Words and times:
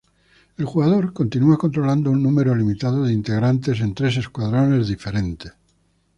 El 0.57 0.65
jugador 0.65 1.13
continua 1.13 1.59
controlando 1.59 2.09
a 2.09 2.13
un 2.13 2.23
número 2.23 2.55
limitado 2.55 3.03
de 3.03 3.13
integrantes 3.13 3.81
en 3.81 3.93
tres 3.93 4.17
escuadrones 4.17 4.87
diferentes. 4.87 5.53